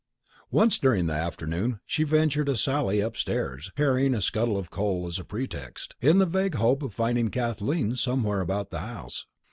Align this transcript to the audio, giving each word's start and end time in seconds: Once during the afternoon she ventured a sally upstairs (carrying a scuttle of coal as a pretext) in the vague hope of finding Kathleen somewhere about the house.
Once 0.49 0.79
during 0.79 1.05
the 1.05 1.13
afternoon 1.13 1.79
she 1.85 2.03
ventured 2.03 2.49
a 2.49 2.57
sally 2.57 2.99
upstairs 3.01 3.69
(carrying 3.77 4.15
a 4.15 4.19
scuttle 4.19 4.57
of 4.57 4.71
coal 4.71 5.05
as 5.05 5.19
a 5.19 5.23
pretext) 5.23 5.95
in 6.01 6.17
the 6.17 6.25
vague 6.25 6.55
hope 6.55 6.81
of 6.81 6.91
finding 6.91 7.29
Kathleen 7.29 7.95
somewhere 7.95 8.41
about 8.41 8.71
the 8.71 8.79
house. 8.79 9.27